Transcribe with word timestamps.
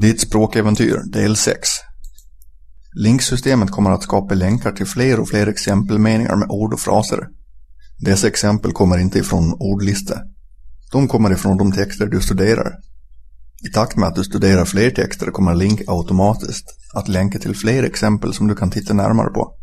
Ditt 0.00 0.20
språkäventyr, 0.20 1.00
del 1.12 1.36
6. 1.36 1.68
Linksystemet 2.94 3.70
kommer 3.70 3.90
att 3.90 4.02
skapa 4.02 4.34
länkar 4.34 4.72
till 4.72 4.86
fler 4.86 5.20
och 5.20 5.28
fler 5.28 5.46
exempelmeningar 5.46 6.36
med 6.36 6.50
ord 6.50 6.74
och 6.74 6.80
fraser. 6.80 7.18
Dessa 7.98 8.26
exempel 8.26 8.72
kommer 8.72 8.98
inte 8.98 9.18
ifrån 9.18 9.52
ordlista. 9.58 10.18
De 10.92 11.08
kommer 11.08 11.32
ifrån 11.32 11.56
de 11.58 11.72
texter 11.72 12.06
du 12.06 12.20
studerar. 12.20 12.72
I 13.68 13.72
takt 13.72 13.96
med 13.96 14.08
att 14.08 14.14
du 14.14 14.24
studerar 14.24 14.64
fler 14.64 14.90
texter 14.90 15.26
kommer 15.26 15.54
Link 15.54 15.80
automatiskt 15.86 16.66
att 16.94 17.08
länka 17.08 17.38
till 17.38 17.56
fler 17.56 17.82
exempel 17.82 18.34
som 18.34 18.48
du 18.48 18.54
kan 18.54 18.70
titta 18.70 18.94
närmare 18.94 19.30
på. 19.30 19.54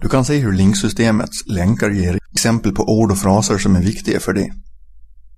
Du 0.00 0.08
kan 0.08 0.24
se 0.24 0.38
hur 0.38 0.52
linksystemets 0.52 1.46
länkar 1.46 1.90
ger 1.90 2.18
exempel 2.32 2.72
på 2.72 2.82
ord 2.82 3.12
och 3.12 3.18
fraser 3.18 3.58
som 3.58 3.76
är 3.76 3.82
viktiga 3.82 4.20
för 4.20 4.32
dig. 4.32 4.52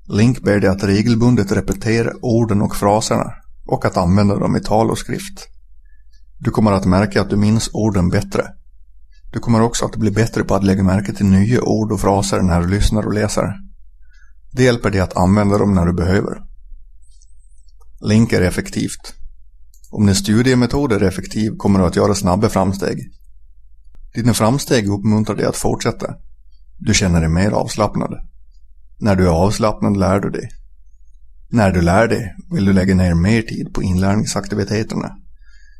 Link 0.08 0.42
ber 0.42 0.60
dig 0.60 0.70
att 0.70 0.84
regelbundet 0.84 1.52
repetera 1.52 2.12
orden 2.22 2.62
och 2.62 2.76
fraserna 2.76 3.32
och 3.66 3.84
att 3.84 3.96
använda 3.96 4.38
dem 4.38 4.56
i 4.56 4.60
tal 4.60 4.90
och 4.90 4.98
skrift. 4.98 5.48
Du 6.38 6.50
kommer 6.50 6.72
att 6.72 6.84
märka 6.84 7.20
att 7.20 7.30
du 7.30 7.36
minns 7.36 7.70
orden 7.72 8.08
bättre. 8.08 8.46
Du 9.32 9.38
kommer 9.38 9.60
också 9.60 9.84
att 9.84 9.96
bli 9.96 10.10
bättre 10.10 10.44
på 10.44 10.54
att 10.54 10.64
lägga 10.64 10.82
märke 10.82 11.12
till 11.12 11.26
nya 11.26 11.62
ord 11.62 11.92
och 11.92 12.00
fraser 12.00 12.42
när 12.42 12.60
du 12.60 12.68
lyssnar 12.68 13.06
och 13.06 13.14
läser. 13.14 13.54
Det 14.52 14.62
hjälper 14.62 14.90
dig 14.90 15.00
att 15.00 15.16
använda 15.16 15.58
dem 15.58 15.74
när 15.74 15.86
du 15.86 15.92
behöver. 15.92 16.38
Link 18.00 18.32
är 18.32 18.42
effektivt. 18.42 19.14
Om 19.90 20.06
din 20.06 20.14
studiemetod 20.14 20.92
är 20.92 21.02
effektiv 21.02 21.56
kommer 21.56 21.78
du 21.78 21.86
att 21.86 21.96
göra 21.96 22.14
snabba 22.14 22.48
framsteg. 22.48 22.98
Dina 24.14 24.34
framsteg 24.34 24.88
uppmuntrar 24.88 25.36
dig 25.36 25.46
att 25.46 25.56
fortsätta. 25.56 26.14
Du 26.78 26.94
känner 26.94 27.20
dig 27.20 27.28
mer 27.28 27.50
avslappnad. 27.50 28.27
När 29.00 29.16
du 29.16 29.24
är 29.26 29.30
avslappnad 29.30 29.96
lär 29.96 30.20
du 30.20 30.30
dig. 30.30 30.48
När 31.50 31.70
du 31.70 31.80
lär 31.80 32.08
dig 32.08 32.34
vill 32.50 32.64
du 32.64 32.72
lägga 32.72 32.94
ner 32.94 33.14
mer 33.14 33.42
tid 33.42 33.74
på 33.74 33.82
inlärningsaktiviteterna. 33.82 35.10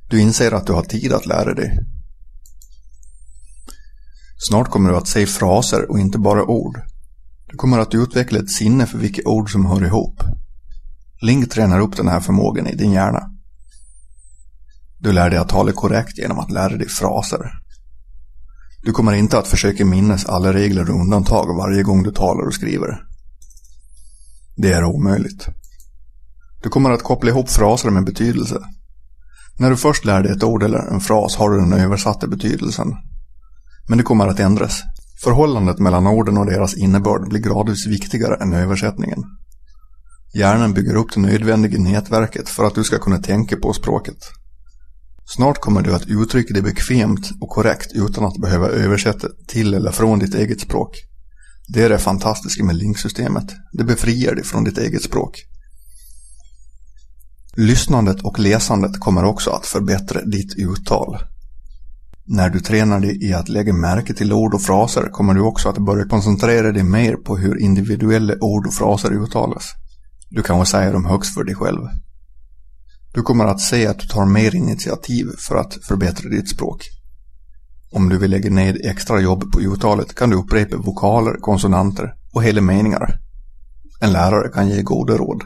Du 0.08 0.20
inser 0.20 0.52
att 0.52 0.66
du 0.66 0.72
har 0.72 0.83
tid 0.83 1.12
att 1.12 1.27
lära 1.27 1.55
dig. 1.55 1.78
Snart 4.48 4.70
kommer 4.70 4.91
du 4.91 4.97
att 4.97 5.08
se 5.08 5.27
fraser 5.27 5.91
och 5.91 5.98
inte 5.98 6.19
bara 6.19 6.44
ord. 6.44 6.80
Du 7.50 7.56
kommer 7.56 7.78
att 7.78 7.94
utveckla 7.94 8.38
ett 8.38 8.50
sinne 8.50 8.86
för 8.86 8.98
vilka 8.98 9.28
ord 9.28 9.53
som 9.53 9.66
hör 9.66 9.84
ihop. 9.84 10.22
Link 11.22 11.50
tränar 11.50 11.80
upp 11.80 11.97
den 11.97 12.08
här 12.08 12.20
förmågan 12.20 12.66
i 12.66 12.75
din 12.75 12.92
hjärna. 12.92 13.20
Du 14.98 15.12
lär 15.12 15.30
dig 15.30 15.38
att 15.38 15.48
tala 15.48 15.72
korrekt 15.72 16.19
genom 16.19 16.38
att 16.38 16.50
lära 16.50 16.77
dig 16.77 16.88
fraser. 16.88 17.53
Du 18.82 18.92
kommer 18.92 19.12
inte 19.12 19.38
att 19.38 19.48
försöka 19.48 19.84
minnas 19.84 20.27
alla 20.27 20.53
regler 20.53 20.91
och 20.91 21.00
undantag 21.00 21.56
varje 21.56 21.82
gång 21.82 22.03
du 22.03 22.10
talar 22.10 22.47
och 22.47 22.55
skriver. 22.55 23.08
Det 24.61 24.73
är 24.73 24.84
omöjligt. 24.84 25.47
Du 26.62 26.69
kommer 26.69 26.91
att 26.91 27.03
koppla 27.03 27.31
ihop 27.31 27.51
fraser 27.51 27.91
med 27.91 28.05
betydelse. 28.05 28.61
När 29.59 29.70
du 29.70 29.77
först 29.77 30.05
lär 30.05 30.23
dig 30.23 30.33
ett 30.33 30.42
ord 30.42 30.62
eller 30.62 30.78
en 30.78 31.00
fras 31.00 31.37
har 31.37 31.50
du 31.50 31.61
den 31.61 31.73
översatta 31.73 32.27
betydelsen. 32.27 32.89
Men 33.89 33.98
det 33.98 34.05
kommer 34.05 34.27
att 34.27 34.41
ändras. 34.41 34.83
Förhållandet 35.25 35.78
mellan 35.78 36.06
orden 36.06 36.39
och 36.39 36.47
deras 36.47 36.77
innebörd 36.77 37.28
blir 37.28 37.41
gradvis 37.41 37.87
viktigare 37.87 38.34
än 38.34 38.53
översättningen. 38.53 39.25
Hjärnan 40.34 40.75
bygger 40.75 40.97
upp 40.97 41.12
det 41.15 41.20
nödvändiga 41.20 41.81
nätverket 41.81 42.48
för 42.48 42.65
att 42.65 42.75
du 42.75 42.84
ska 42.84 42.98
kunna 42.98 43.19
tänka 43.19 43.56
på 43.56 43.72
språket. 43.72 44.19
Snart 45.37 45.59
kommer 45.59 45.83
du 45.83 45.95
att 45.95 46.06
uttrycka 46.06 46.55
dig 46.55 46.62
bekvämt 46.62 47.31
och 47.41 47.48
korrekt 47.48 47.93
utan 47.95 48.25
att 48.25 48.41
behöva 48.41 48.69
översätta 48.69 49.28
till 49.48 49.75
eller 49.75 49.91
från 49.91 50.19
ditt 50.19 50.34
eget 50.34 50.61
språk. 50.61 50.97
Det 51.69 51.83
är 51.83 51.88
det 51.88 51.98
fantastiska 51.98 52.64
med 52.64 52.77
linksystemet. 52.77 53.44
Det 53.72 53.84
befriar 53.84 54.34
dig 54.34 54.44
från 54.44 54.64
ditt 54.64 54.78
eget 54.78 55.02
språk. 55.02 55.44
Lyssnandet 57.56 58.22
och 58.22 58.38
läsandet 58.38 59.00
kommer 59.00 59.25
också 59.25 59.50
att 59.50 59.66
förbättra 59.66 60.25
ditt 60.25 60.55
uttal. 60.56 61.19
När 62.27 62.50
du 62.50 62.60
tränar 62.60 63.00
dig 63.00 63.28
i 63.28 63.32
att 63.32 63.48
lägga 63.48 63.72
märke 63.72 64.15
till 64.15 64.32
ord 64.32 64.54
och 64.54 64.62
fraser 64.62 65.09
kommer 65.12 65.34
du 65.34 65.41
också 65.41 65.69
att 65.69 65.78
börja 65.78 66.04
koncentrera 66.04 66.72
dig 66.72 66.82
mer 66.82 67.16
på 67.16 67.37
hur 67.37 67.60
individuella 67.60 68.34
ord 68.41 68.66
och 68.66 68.75
fraser 68.75 69.25
uttalas. 69.25 69.64
Du 70.31 70.43
kanske 70.43 70.70
säger 70.70 70.93
dem 70.93 71.04
högst 71.04 71.34
för 71.34 71.44
dig 71.44 71.54
själv. 71.54 71.81
Du 73.14 73.22
kommer 73.22 73.44
att 73.44 73.60
se 73.60 73.87
att 73.87 73.98
du 73.98 74.06
tar 74.06 74.26
mer 74.26 74.54
initiativ 74.54 75.26
för 75.48 75.56
att 75.56 75.78
förbättra 75.84 76.31
ditt 76.31 76.50
språk. 76.50 76.97
Om 77.91 78.09
du 78.09 78.19
vill 78.19 78.31
lägga 78.31 78.50
ned 78.50 78.81
extra 78.84 79.21
jobb 79.21 79.53
på 79.53 79.60
uttalet 79.60 80.15
kan 80.15 80.31
du 80.31 80.37
upprepa 80.37 80.76
vokaler, 80.76 81.34
konsonanter 81.41 82.15
och 82.32 82.43
hela 82.43 82.60
meningar. 82.60 83.21
En 84.00 84.12
lärare 84.12 84.49
kan 84.49 84.69
ge 84.69 84.82
goda 84.82 85.16
råd. 85.16 85.43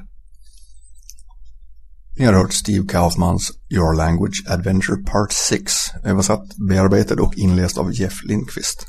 Ni 2.19 2.25
har 2.25 2.32
hört 2.32 2.53
Steve 2.53 2.86
Kaufmans 2.88 3.53
Your 3.70 3.94
Language 3.94 4.44
Adventure 4.48 4.97
Part 4.97 5.32
6 5.32 5.72
översatt, 6.04 6.56
bearbetad 6.69 7.22
och 7.22 7.34
inläst 7.36 7.78
av 7.78 7.92
Jeff 7.92 8.25
Lindqvist. 8.25 8.86